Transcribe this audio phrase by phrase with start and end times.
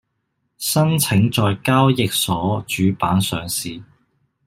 [0.57, 3.83] 申請在交易所主板上市